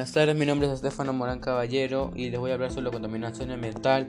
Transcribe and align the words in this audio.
Buenas 0.00 0.14
tardes, 0.14 0.34
mi 0.34 0.46
nombre 0.46 0.66
es 0.66 0.72
Estefano 0.72 1.12
Morán 1.12 1.40
Caballero 1.40 2.10
y 2.16 2.30
les 2.30 2.40
voy 2.40 2.52
a 2.52 2.54
hablar 2.54 2.70
sobre 2.70 2.84
la 2.84 2.90
contaminación 2.90 3.50
ambiental 3.50 4.08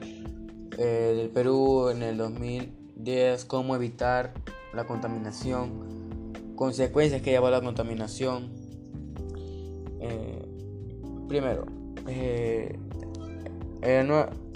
eh, 0.78 1.12
del 1.14 1.28
Perú 1.28 1.90
en 1.90 2.02
el 2.02 2.16
2010, 2.16 3.44
cómo 3.44 3.76
evitar 3.76 4.32
la 4.72 4.86
contaminación, 4.86 6.32
consecuencias 6.56 7.20
que 7.20 7.32
lleva 7.32 7.50
la 7.50 7.60
contaminación. 7.60 8.54
Eh, 10.00 10.48
primero, 11.28 11.66
eh, 12.08 12.78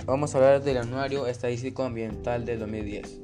vamos 0.06 0.34
a 0.34 0.38
hablar 0.38 0.64
del 0.64 0.78
Anuario 0.78 1.26
Estadístico 1.26 1.82
Ambiental 1.82 2.46
del 2.46 2.60
2010. 2.60 3.20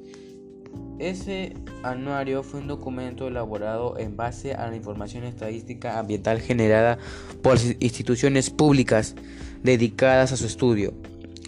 Ese 0.99 1.55
anuario 1.83 2.43
fue 2.43 2.61
un 2.61 2.69
documento 2.69 3.29
elaborado 3.29 3.99
en 3.99 4.17
base 4.17 4.55
a 4.55 4.69
la 4.69 4.77
información 4.77 5.25
estadística 5.25 5.99
ambiental 5.99 6.41
generada 6.41 6.99
por 7.43 7.59
instituciones 7.81 8.51
públicas 8.51 9.15
dedicadas 9.63 10.33
a 10.33 10.37
su 10.37 10.47
estudio. 10.47 10.93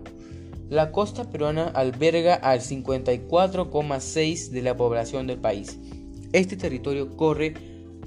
La 0.69 0.93
costa 0.93 1.29
peruana 1.29 1.65
alberga 1.67 2.35
al 2.35 2.61
54,6% 2.61 4.51
de 4.51 4.61
la 4.61 4.77
población 4.77 5.27
del 5.27 5.39
país. 5.39 5.77
Este 6.31 6.55
territorio 6.55 7.17
corre 7.17 7.55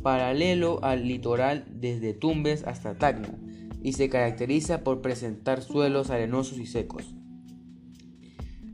paralelo 0.03 0.83
al 0.83 1.07
litoral 1.07 1.67
desde 1.69 2.15
Tumbes 2.15 2.65
hasta 2.65 2.97
Tacna 2.97 3.29
y 3.83 3.93
se 3.93 4.09
caracteriza 4.09 4.83
por 4.83 5.03
presentar 5.03 5.61
suelos 5.61 6.09
arenosos 6.09 6.57
y 6.57 6.65
secos. 6.65 7.05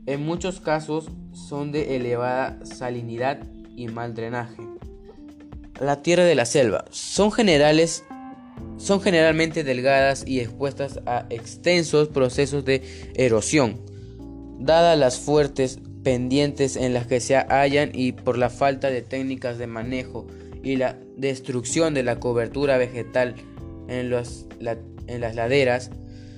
En 0.05 0.25
muchos 0.25 0.61
casos 0.61 1.09
son 1.33 1.73
de 1.73 1.97
elevada 1.97 2.65
salinidad 2.65 3.45
y 3.75 3.89
mal 3.89 4.13
drenaje. 4.13 4.63
La 5.81 6.01
tierra 6.01 6.23
de 6.23 6.35
la 6.35 6.45
selva 6.45 6.85
son 6.91 7.29
generales 7.33 8.05
son 8.83 8.99
generalmente 8.99 9.63
delgadas 9.63 10.25
y 10.27 10.41
expuestas 10.41 10.99
a 11.05 11.25
extensos 11.29 12.09
procesos 12.09 12.65
de 12.65 12.81
erosión, 13.15 13.79
dadas 14.59 14.99
las 14.99 15.17
fuertes 15.17 15.79
pendientes 16.03 16.75
en 16.75 16.93
las 16.93 17.07
que 17.07 17.21
se 17.21 17.37
hallan 17.37 17.91
y 17.93 18.11
por 18.11 18.37
la 18.37 18.49
falta 18.49 18.89
de 18.89 19.01
técnicas 19.01 19.57
de 19.57 19.67
manejo 19.67 20.27
y 20.63 20.75
la 20.75 20.97
destrucción 21.15 21.93
de 21.93 22.03
la 22.03 22.19
cobertura 22.19 22.77
vegetal 22.77 23.35
en, 23.87 24.11
en 25.07 25.21
las 25.21 25.35
laderas, 25.35 25.89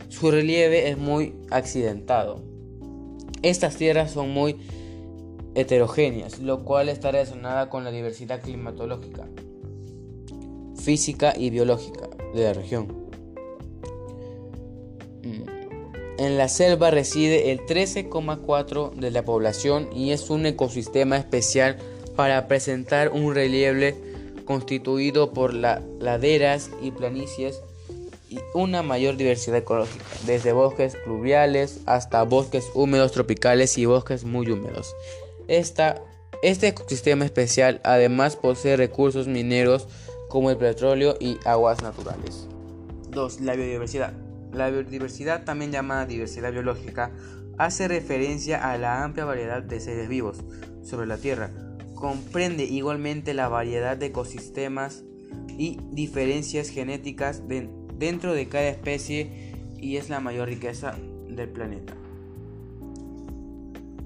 su 0.09 0.29
relieve 0.29 0.89
es 0.89 0.99
muy 0.99 1.33
accidentado. 1.49 2.43
Estas 3.41 3.75
tierras 3.75 4.11
son 4.11 4.29
muy 4.29 4.57
heterogéneas, 5.55 6.37
lo 6.37 6.63
cual 6.63 6.89
está 6.89 7.09
relacionada 7.09 7.69
con 7.71 7.83
la 7.83 7.89
diversidad 7.89 8.39
climatológica, 8.39 9.27
física 10.75 11.33
y 11.35 11.49
biológica 11.49 12.14
de 12.35 12.43
la 12.43 12.53
región. 12.53 12.87
Mm. 15.23 15.55
En 16.17 16.37
la 16.37 16.47
selva 16.47 16.91
reside 16.91 17.51
el 17.51 17.59
13,4% 17.61 18.93
de 18.95 19.11
la 19.11 19.23
población 19.23 19.89
y 19.93 20.11
es 20.11 20.29
un 20.29 20.45
ecosistema 20.45 21.17
especial 21.17 21.77
para 22.15 22.47
presentar 22.47 23.11
un 23.11 23.35
relieve 23.35 23.95
constituido 24.45 25.33
por 25.33 25.53
laderas 25.53 26.69
y 26.81 26.91
planicies 26.91 27.61
y 28.29 28.39
una 28.53 28.81
mayor 28.81 29.17
diversidad 29.17 29.57
ecológica, 29.57 30.05
desde 30.25 30.53
bosques 30.53 30.95
pluviales 31.03 31.79
hasta 31.85 32.23
bosques 32.23 32.65
húmedos 32.73 33.11
tropicales 33.11 33.77
y 33.77 33.85
bosques 33.85 34.23
muy 34.23 34.49
húmedos. 34.49 34.95
este 35.47 36.67
ecosistema 36.67 37.25
especial 37.25 37.81
además 37.83 38.35
posee 38.35 38.77
recursos 38.77 39.27
mineros 39.27 39.87
como 40.35 40.49
el 40.49 40.57
petróleo 40.57 41.15
y 41.17 41.37
aguas 41.45 41.81
naturales. 41.81 42.49
2. 43.09 43.39
La 43.39 43.55
biodiversidad. 43.55 44.11
La 44.51 44.69
biodiversidad, 44.69 45.45
también 45.45 45.71
llamada 45.71 46.05
diversidad 46.05 46.51
biológica, 46.51 47.13
hace 47.57 47.87
referencia 47.87 48.69
a 48.69 48.77
la 48.77 49.05
amplia 49.05 49.23
variedad 49.23 49.63
de 49.63 49.79
seres 49.79 50.09
vivos 50.09 50.43
sobre 50.83 51.07
la 51.07 51.15
Tierra. 51.15 51.51
Comprende 51.93 52.65
igualmente 52.65 53.33
la 53.33 53.47
variedad 53.47 53.95
de 53.95 54.07
ecosistemas 54.07 55.05
y 55.57 55.79
diferencias 55.91 56.67
genéticas 56.67 57.43
dentro 57.47 58.33
de 58.33 58.49
cada 58.49 58.67
especie 58.67 59.53
y 59.77 59.95
es 59.95 60.09
la 60.09 60.19
mayor 60.19 60.49
riqueza 60.49 60.97
del 61.29 61.47
planeta. 61.47 61.93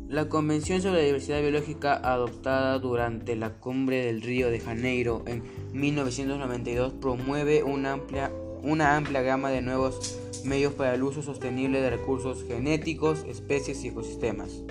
La 0.10 0.28
Convención 0.28 0.82
sobre 0.82 1.02
la 1.02 1.06
Diversidad 1.06 1.40
Biológica 1.40 1.94
adoptada 1.94 2.80
durante 2.80 3.36
la 3.36 3.60
Cumbre 3.60 4.06
del 4.06 4.24
Río 4.24 4.50
de 4.50 4.60
Janeiro 4.60 5.22
en 5.28 5.44
1992 5.72 6.94
promueve 6.94 7.62
una 7.62 7.94
amplia, 7.94 8.32
una 8.64 8.98
amplia 8.98 9.22
gama 9.22 9.52
de 9.52 9.62
nuevos 9.62 10.18
medios 10.44 10.74
para 10.74 10.96
el 10.96 11.04
uso 11.04 11.22
sostenible 11.22 11.80
de 11.80 11.92
recursos 11.92 12.44
genéticos, 12.48 13.24
especies 13.28 13.84
y 13.84 13.90
ecosistemas. 13.90 14.64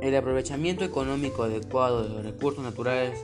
El 0.00 0.14
aprovechamiento 0.14 0.84
económico 0.84 1.42
adecuado 1.42 2.04
de 2.04 2.10
los 2.10 2.24
recursos 2.24 2.62
naturales 2.62 3.18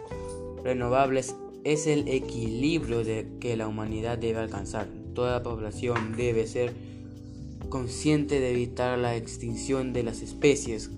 renovables 0.65 1.37
es 1.63 1.87
el 1.87 2.09
equilibrio 2.09 3.05
de 3.05 3.29
que 3.39 3.57
la 3.57 3.69
humanidad 3.69 4.19
debe 4.19 4.41
alcanzar. 4.41 4.89
Toda 5.15 5.31
la 5.31 5.43
población 5.45 6.17
debe 6.17 6.49
ser 6.49 6.75
consciente 7.73 8.39
de 8.39 8.51
evitar 8.51 8.99
la 8.99 9.17
extinción 9.17 9.95
de 9.95 10.03
las 10.03 10.21
especies, 10.21 10.91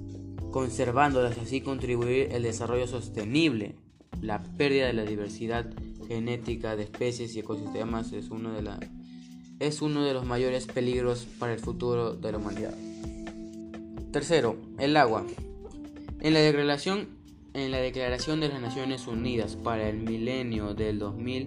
conservándolas 0.50 1.36
y 1.36 1.40
así 1.40 1.60
contribuir 1.60 2.32
al 2.34 2.42
desarrollo 2.42 2.88
sostenible. 2.88 3.76
La 4.20 4.42
pérdida 4.42 4.88
de 4.88 4.92
la 4.92 5.04
diversidad 5.04 5.72
genética 6.08 6.74
de 6.74 6.82
especies 6.82 7.36
y 7.36 7.38
ecosistemas 7.38 8.12
es 8.12 8.28
uno 8.28 8.52
de, 8.52 10.14
los 10.14 10.26
mayores 10.26 10.66
peligros 10.66 11.28
para 11.38 11.52
el 11.52 11.60
futuro 11.60 12.16
de 12.16 12.32
la 12.32 12.38
humanidad. 12.38 12.74
Tercero, 14.10 14.56
el 14.80 14.96
agua. 14.96 15.24
En 16.18 16.34
la 16.34 16.40
declaración, 16.40 17.06
en 17.52 17.70
la 17.70 17.78
declaración 17.78 18.40
de 18.40 18.48
las 18.48 18.60
Naciones 18.60 19.06
Unidas 19.06 19.54
para 19.54 19.88
el 19.88 19.98
milenio 19.98 20.74
del 20.74 20.98
2000, 20.98 21.46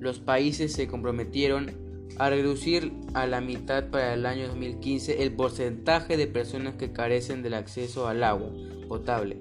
los 0.00 0.18
países 0.18 0.74
se 0.74 0.86
comprometieron 0.86 1.89
a 2.18 2.30
reducir 2.30 2.92
a 3.14 3.26
la 3.26 3.40
mitad 3.40 3.90
para 3.90 4.14
el 4.14 4.26
año 4.26 4.48
2015 4.48 5.22
el 5.22 5.32
porcentaje 5.32 6.16
de 6.16 6.26
personas 6.26 6.74
que 6.74 6.92
carecen 6.92 7.42
del 7.42 7.54
acceso 7.54 8.08
al 8.08 8.22
agua 8.22 8.50
potable, 8.88 9.38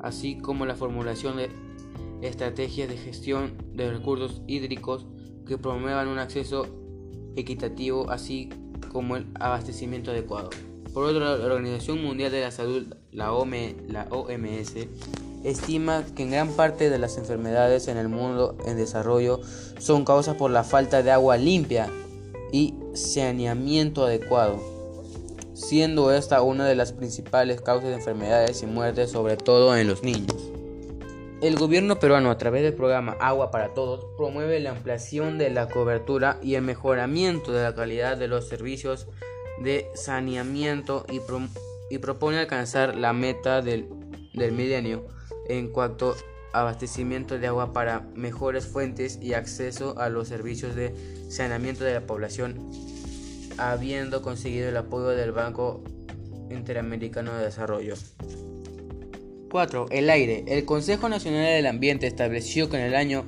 así 0.00 0.38
como 0.38 0.66
la 0.66 0.74
formulación 0.74 1.36
de 1.36 1.50
estrategias 2.22 2.88
de 2.88 2.96
gestión 2.96 3.52
de 3.74 3.90
recursos 3.90 4.42
hídricos 4.46 5.06
que 5.46 5.58
promuevan 5.58 6.08
un 6.08 6.18
acceso 6.18 6.66
equitativo, 7.36 8.10
así 8.10 8.48
como 8.90 9.16
el 9.16 9.26
abastecimiento 9.38 10.10
adecuado. 10.10 10.50
Por 10.92 11.04
otro 11.04 11.20
lado, 11.20 11.46
la 11.46 11.54
Organización 11.54 12.02
Mundial 12.02 12.32
de 12.32 12.40
la 12.40 12.50
Salud, 12.50 12.86
la, 13.12 13.26
la 13.88 14.08
OMS, 14.10 14.74
estima 15.46 16.04
que 16.16 16.24
en 16.24 16.32
gran 16.32 16.48
parte 16.48 16.90
de 16.90 16.98
las 16.98 17.16
enfermedades 17.18 17.88
en 17.88 17.96
el 17.96 18.08
mundo 18.08 18.56
en 18.66 18.76
desarrollo 18.76 19.40
son 19.78 20.04
causas 20.04 20.36
por 20.36 20.50
la 20.50 20.64
falta 20.64 21.02
de 21.02 21.12
agua 21.12 21.36
limpia 21.36 21.88
y 22.52 22.74
saneamiento 22.94 24.04
adecuado, 24.04 24.58
siendo 25.54 26.12
esta 26.12 26.42
una 26.42 26.66
de 26.66 26.74
las 26.74 26.92
principales 26.92 27.60
causas 27.60 27.88
de 27.88 27.94
enfermedades 27.94 28.62
y 28.62 28.66
muertes, 28.66 29.10
sobre 29.10 29.36
todo 29.36 29.76
en 29.76 29.86
los 29.86 30.02
niños. 30.02 30.36
El 31.42 31.56
gobierno 31.56 31.98
peruano, 31.98 32.30
a 32.30 32.38
través 32.38 32.62
del 32.62 32.74
programa 32.74 33.16
Agua 33.20 33.50
para 33.50 33.74
Todos, 33.74 34.06
promueve 34.16 34.58
la 34.58 34.70
ampliación 34.70 35.38
de 35.38 35.50
la 35.50 35.68
cobertura 35.68 36.38
y 36.42 36.54
el 36.54 36.62
mejoramiento 36.62 37.52
de 37.52 37.62
la 37.62 37.74
calidad 37.74 38.16
de 38.16 38.26
los 38.26 38.48
servicios 38.48 39.06
de 39.62 39.86
saneamiento 39.94 41.04
y, 41.10 41.98
propone 41.98 42.38
alcanzar 42.38 42.96
la 42.96 43.12
meta 43.12 43.60
del, 43.60 43.86
del 44.32 44.52
milenio 44.52 45.04
en 45.48 45.68
cuanto 45.68 46.16
a 46.52 46.60
abastecimiento 46.60 47.38
de 47.38 47.46
agua 47.48 47.72
para 47.72 48.00
mejores 48.14 48.66
fuentes 48.66 49.18
y 49.20 49.34
acceso 49.34 49.98
a 49.98 50.08
los 50.08 50.28
servicios 50.28 50.74
de 50.74 50.94
saneamiento 51.28 51.84
de 51.84 51.94
la 51.94 52.06
población, 52.06 52.70
habiendo 53.58 54.22
conseguido 54.22 54.68
el 54.68 54.76
apoyo 54.76 55.08
del 55.08 55.32
Banco 55.32 55.82
Interamericano 56.50 57.34
de 57.34 57.44
Desarrollo. 57.44 57.94
4. 59.50 59.86
El 59.90 60.10
aire. 60.10 60.44
El 60.48 60.64
Consejo 60.64 61.08
Nacional 61.08 61.44
del 61.44 61.66
Ambiente 61.66 62.06
estableció 62.06 62.68
que 62.68 62.76
en 62.76 62.82
el 62.82 62.94
año 62.94 63.24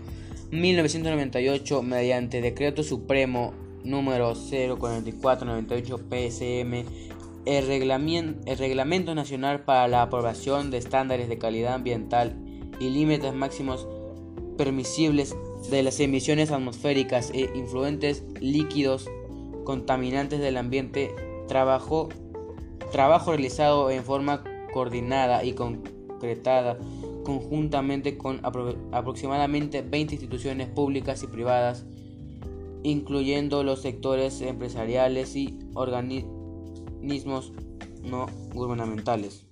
1998, 0.50 1.82
mediante 1.82 2.41
Decreto 2.41 2.82
Supremo 2.82 3.53
número 3.85 4.35
04498 4.35 5.99
PSM, 5.99 6.85
el 7.44 7.67
reglamento, 7.67 9.14
Nacional 9.14 9.64
para 9.64 9.88
la 9.88 10.02
Aprobación 10.02 10.70
de 10.70 10.79
Estándares 10.79 11.29
de 11.29 11.38
Calidad 11.38 11.75
Ambiental 11.75 12.37
y 12.81 12.90
Límites 12.90 13.35
Máximos 13.35 13.87
Permisibles 14.56 15.37
de 15.70 15.82
las 15.82 16.00
Emisiones 16.00 16.50
Atmosféricas 16.50 17.31
e 17.32 17.50
Influentes 17.55 18.25
Líquidos 18.40 19.08
Contaminantes 19.64 20.40
del 20.40 20.56
Ambiente, 20.56 21.14
trabajo, 21.46 22.08
trabajo 22.93 23.32
realizado 23.32 23.91
en 23.91 24.05
forma 24.05 24.43
coordinada 24.73 25.44
y 25.44 25.52
concretada 25.52 26.79
conjuntamente 27.25 28.17
con 28.17 28.41
aproximadamente 28.93 29.82
20 29.82 30.14
instituciones 30.14 30.69
públicas 30.69 31.23
y 31.23 31.26
privadas, 31.26 31.84
incluyendo 32.82 33.62
los 33.62 33.82
sectores 33.82 34.41
empresariales 34.41 35.37
y 35.37 35.58
organismos 35.75 36.38
organismos 37.08 37.52
no 38.02 38.26
gubernamentales 38.52 39.46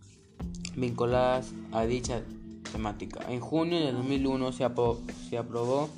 vinculadas 0.76 1.54
a 1.72 1.86
dicha 1.86 2.20
temática. 2.70 3.20
En 3.30 3.40
junio 3.40 3.80
de 3.80 3.92
2001 3.92 4.52
se, 4.52 4.66
se 5.30 5.38
aprobó 5.38 5.88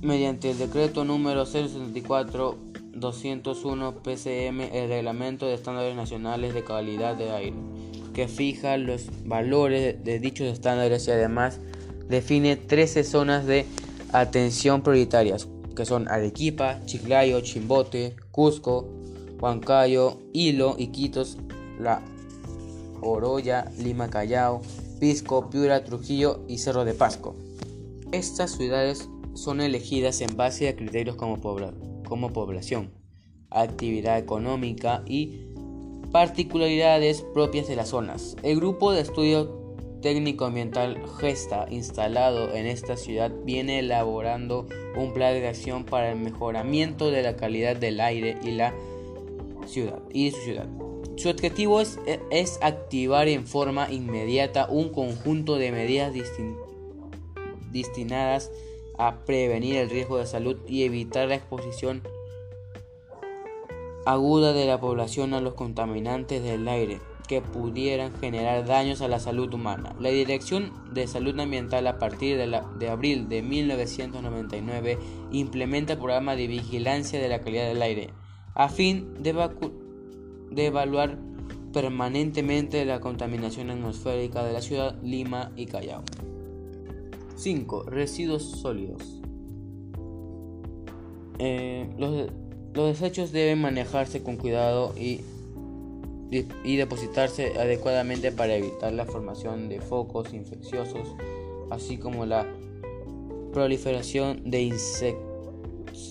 mediante 0.00 0.52
el 0.52 0.58
decreto 0.58 1.04
número 1.04 1.44
074-201 1.44 4.00
PCM 4.00 4.60
el 4.74 4.88
Reglamento 4.88 5.44
de 5.44 5.52
Estándares 5.52 5.94
Nacionales 5.94 6.54
de 6.54 6.64
Calidad 6.64 7.16
de 7.16 7.32
Aire, 7.32 7.56
que 8.14 8.28
fija 8.28 8.78
los 8.78 9.10
valores 9.26 10.02
de 10.02 10.20
dichos 10.20 10.46
estándares 10.46 11.06
y 11.06 11.10
además 11.10 11.60
define 12.08 12.56
13 12.56 13.04
zonas 13.04 13.44
de 13.44 13.66
atención 14.14 14.80
prioritarias, 14.80 15.48
que 15.76 15.84
son 15.84 16.08
Arequipa, 16.08 16.80
Chiclayo, 16.86 17.42
Chimbote, 17.42 18.16
Cusco, 18.30 18.99
Huancayo, 19.40 20.18
Hilo, 20.32 20.74
Iquitos, 20.78 21.38
La 21.78 22.02
Oroya, 23.00 23.70
Lima, 23.78 24.10
Callao, 24.10 24.60
Pisco, 24.98 25.48
Piura, 25.48 25.84
Trujillo 25.84 26.40
y 26.46 26.58
Cerro 26.58 26.84
de 26.84 26.94
Pasco. 26.94 27.34
Estas 28.12 28.50
ciudades 28.50 29.08
son 29.34 29.60
elegidas 29.60 30.20
en 30.20 30.36
base 30.36 30.68
a 30.68 30.76
criterios 30.76 31.16
como, 31.16 31.38
como 32.06 32.32
población, 32.32 32.90
actividad 33.50 34.18
económica 34.18 35.02
y 35.06 35.46
particularidades 36.12 37.22
propias 37.32 37.68
de 37.68 37.76
las 37.76 37.88
zonas. 37.90 38.36
El 38.42 38.56
grupo 38.56 38.92
de 38.92 39.00
estudio 39.00 39.60
técnico 40.02 40.46
ambiental 40.46 40.98
Gesta 41.18 41.66
instalado 41.70 42.54
en 42.54 42.66
esta 42.66 42.96
ciudad 42.96 43.30
viene 43.44 43.78
elaborando 43.78 44.66
un 44.96 45.12
plan 45.12 45.34
de 45.34 45.46
acción 45.46 45.84
para 45.84 46.10
el 46.12 46.18
mejoramiento 46.18 47.10
de 47.10 47.22
la 47.22 47.36
calidad 47.36 47.76
del 47.76 48.00
aire 48.00 48.36
y 48.42 48.52
la 48.52 48.74
ciudad 49.70 50.02
y 50.12 50.30
su 50.30 50.40
ciudad. 50.40 50.68
Su 51.16 51.28
objetivo 51.28 51.80
es, 51.80 51.98
activar 52.62 53.28
en 53.28 53.46
forma 53.46 53.90
inmediata 53.90 54.68
un 54.70 54.90
conjunto 54.90 55.56
de 55.56 55.70
medidas 55.72 56.14
destinadas 57.70 58.50
a 58.98 59.16
prevenir 59.24 59.76
el 59.76 59.90
riesgo 59.90 60.18
de 60.18 60.26
salud 60.26 60.56
y 60.66 60.84
evitar 60.84 61.28
la 61.28 61.34
exposición 61.34 62.02
aguda 64.06 64.52
de 64.52 64.66
la 64.66 64.80
población 64.80 65.34
a 65.34 65.40
los 65.40 65.54
contaminantes 65.54 66.42
del 66.42 66.66
aire 66.68 67.00
que 67.28 67.40
pudieran 67.40 68.12
generar 68.18 68.64
daños 68.64 69.02
a 69.02 69.08
la 69.08 69.20
salud 69.20 69.52
humana. 69.52 69.94
La 70.00 70.08
Dirección 70.08 70.72
de 70.92 71.06
Salud 71.06 71.38
Ambiental 71.38 71.86
a 71.86 71.98
partir 71.98 72.36
de, 72.38 72.60
de 72.78 72.88
abril 72.88 73.28
de 73.28 73.42
1999 73.42 74.98
implementa 75.30 75.92
el 75.92 75.98
programa 75.98 76.34
de 76.34 76.46
vigilancia 76.46 77.20
de 77.20 77.28
la 77.28 77.40
calidad 77.40 77.68
del 77.68 77.82
aire 77.82 78.10
a 78.54 78.68
fin 78.68 79.14
de, 79.22 79.30
evaluar 80.56 81.18
permanentemente 81.72 82.84
la 82.84 83.00
contaminación 83.00 83.70
atmosférica 83.70 84.44
de 84.44 84.52
la 84.52 84.60
ciudad 84.60 84.96
Lima 85.02 85.52
y 85.56 85.66
Callao. 85.66 86.02
5. 87.36 87.84
Residuos 87.84 88.42
sólidos. 88.42 89.20
Eh, 91.38 91.88
los, 91.96 92.28
desechos 92.74 93.32
deben 93.32 93.60
manejarse 93.60 94.22
con 94.22 94.36
cuidado 94.36 94.94
y, 94.98 95.22
y, 96.30 96.76
depositarse 96.76 97.58
adecuadamente 97.58 98.30
para 98.30 98.54
evitar 98.54 98.92
la 98.92 99.06
formación 99.06 99.68
de 99.68 99.80
focos 99.80 100.34
infecciosos, 100.34 101.16
así 101.70 101.96
como 101.96 102.26
la 102.26 102.46
proliferación 103.52 104.50
de 104.50 104.62
insectos 104.62 105.29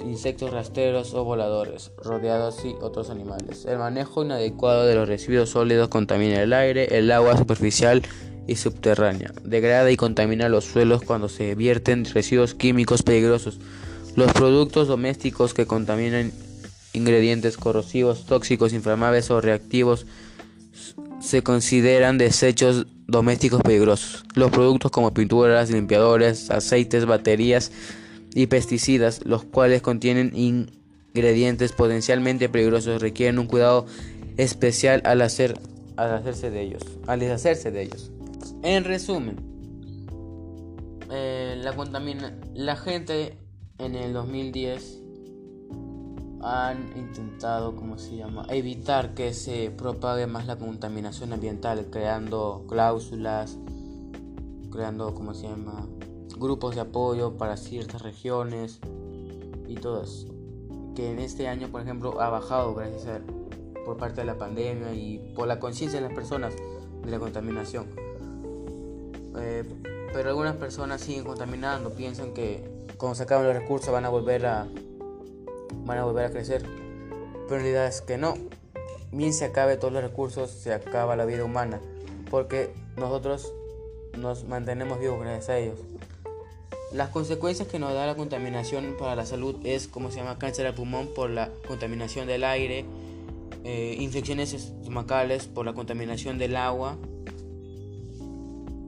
insectos 0.01 0.51
rastreros 0.51 1.13
o 1.13 1.23
voladores, 1.23 1.91
rodeados 2.03 2.63
y 2.65 2.75
otros 2.81 3.09
animales. 3.09 3.65
El 3.65 3.77
manejo 3.77 4.23
inadecuado 4.23 4.85
de 4.85 4.95
los 4.95 5.07
residuos 5.07 5.49
sólidos 5.49 5.89
contamina 5.89 6.41
el 6.41 6.53
aire, 6.53 6.97
el 6.97 7.11
agua 7.11 7.37
superficial 7.37 8.01
y 8.47 8.55
subterránea. 8.55 9.31
Degrada 9.43 9.91
y 9.91 9.97
contamina 9.97 10.49
los 10.49 10.65
suelos 10.65 11.03
cuando 11.03 11.29
se 11.29 11.55
vierten 11.55 12.05
residuos 12.05 12.55
químicos 12.55 13.03
peligrosos. 13.03 13.59
Los 14.15 14.31
productos 14.33 14.87
domésticos 14.87 15.53
que 15.53 15.65
contaminan 15.65 16.31
ingredientes 16.93 17.57
corrosivos, 17.57 18.25
tóxicos, 18.25 18.73
inflamables 18.73 19.29
o 19.31 19.41
reactivos 19.41 20.05
se 21.19 21.43
consideran 21.43 22.17
desechos 22.17 22.87
domésticos 23.07 23.61
peligrosos. 23.61 24.23
Los 24.35 24.51
productos 24.51 24.91
como 24.91 25.13
pinturas, 25.13 25.69
limpiadores, 25.69 26.49
aceites, 26.49 27.05
baterías, 27.05 27.71
y 28.33 28.47
pesticidas, 28.47 29.25
los 29.25 29.43
cuales 29.43 29.81
contienen 29.81 30.31
ingredientes 30.35 31.71
potencialmente 31.71 32.49
peligrosos, 32.49 33.01
requieren 33.01 33.39
un 33.39 33.47
cuidado 33.47 33.85
especial 34.37 35.01
al, 35.05 35.21
hacer, 35.21 35.59
al 35.97 36.13
hacerse 36.13 36.49
de 36.49 36.61
ellos, 36.61 36.83
al 37.07 37.19
deshacerse 37.19 37.71
de 37.71 37.83
ellos. 37.83 38.11
En 38.63 38.83
resumen, 38.83 39.37
eh, 41.11 41.59
la, 41.61 41.75
contamina 41.75 42.37
la 42.53 42.75
gente 42.75 43.37
en 43.79 43.95
el 43.95 44.13
2010 44.13 44.99
han 46.41 46.97
intentado, 46.97 47.75
¿cómo 47.75 47.97
se 47.97 48.15
llama?, 48.15 48.45
evitar 48.49 49.13
que 49.13 49.33
se 49.33 49.71
propague 49.71 50.27
más 50.27 50.45
la 50.45 50.57
contaminación 50.57 51.33
ambiental, 51.33 51.87
creando 51.91 52.65
cláusulas, 52.69 53.57
creando, 54.71 55.13
¿cómo 55.13 55.33
se 55.33 55.47
llama?, 55.47 55.85
grupos 56.39 56.75
de 56.75 56.81
apoyo 56.81 57.37
para 57.37 57.57
ciertas 57.57 58.01
regiones 58.01 58.79
y 59.67 59.75
todo 59.75 60.03
eso. 60.03 60.27
Que 60.95 61.11
en 61.11 61.19
este 61.19 61.47
año, 61.47 61.67
por 61.69 61.81
ejemplo, 61.81 62.21
ha 62.21 62.29
bajado 62.29 62.73
gracias 62.73 63.05
a, 63.07 63.21
por 63.85 63.97
parte 63.97 64.21
de 64.21 64.25
la 64.25 64.37
pandemia 64.37 64.93
y 64.93 65.33
por 65.35 65.47
la 65.47 65.59
conciencia 65.59 66.01
de 66.01 66.07
las 66.07 66.15
personas 66.15 66.55
de 66.55 67.11
la 67.11 67.19
contaminación. 67.19 67.87
Eh, 69.37 69.63
pero 70.11 70.29
algunas 70.29 70.55
personas 70.55 71.01
siguen 71.01 71.23
contaminando, 71.23 71.91
piensan 71.91 72.33
que 72.33 72.67
cuando 72.97 73.15
se 73.15 73.23
acaban 73.23 73.45
los 73.45 73.55
recursos 73.55 73.91
van 73.91 74.05
a 74.05 74.09
volver 74.09 74.45
a 74.45 74.67
van 75.85 75.97
a 75.97 76.03
volver 76.03 76.25
a 76.25 76.31
crecer. 76.31 76.63
Pero 76.63 77.55
en 77.55 77.61
realidad 77.61 77.87
es 77.87 78.01
que 78.01 78.17
no. 78.17 78.33
Bien 79.11 79.33
se 79.33 79.45
acabe 79.45 79.77
todos 79.77 79.93
los 79.93 80.03
recursos, 80.03 80.51
se 80.51 80.73
acaba 80.73 81.15
la 81.15 81.25
vida 81.25 81.43
humana, 81.43 81.79
porque 82.29 82.73
nosotros 82.95 83.53
nos 84.17 84.47
mantenemos 84.47 84.99
vivos 84.99 85.19
gracias 85.19 85.49
a 85.49 85.57
ellos. 85.57 85.79
Las 86.91 87.09
consecuencias 87.09 87.67
que 87.67 87.77
nos 87.77 87.93
da 87.93 88.07
la 88.07 88.15
contaminación 88.15 88.95
para 88.97 89.15
la 89.15 89.25
salud 89.25 89.55
es 89.63 89.87
como 89.87 90.09
se 90.09 90.17
llama 90.17 90.39
cáncer 90.39 90.65
al 90.65 90.73
pulmón 90.73 91.09
por 91.15 91.29
la 91.29 91.51
contaminación 91.67 92.25
del 92.25 92.43
aire, 92.43 92.83
eh, 93.63 93.95
infecciones 93.99 94.53
estomacales 94.53 95.45
por 95.45 95.67
la 95.67 95.73
contaminación 95.73 96.39
del 96.39 96.55
agua. 96.55 96.97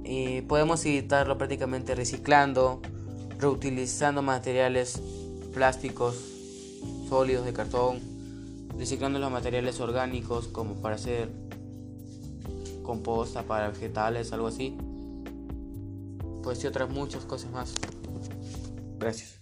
Y 0.03 0.41
podemos 0.41 0.83
evitarlo 0.83 1.37
prácticamente 1.37 1.93
reciclando, 1.93 2.81
reutilizando 3.37 4.23
materiales 4.23 4.99
plásticos, 5.53 6.15
sólidos 7.07 7.45
de 7.45 7.53
cartón, 7.53 7.99
reciclando 8.79 9.19
los 9.19 9.31
materiales 9.31 9.79
orgánicos 9.79 10.47
como 10.47 10.73
para 10.81 10.95
hacer 10.95 11.29
composta 12.81 13.43
para 13.43 13.69
vegetales, 13.69 14.33
algo 14.33 14.47
así. 14.47 14.75
Pues 16.41 16.63
y 16.63 16.67
otras 16.67 16.89
muchas 16.89 17.25
cosas 17.25 17.51
más. 17.51 17.75
Gracias. 19.01 19.40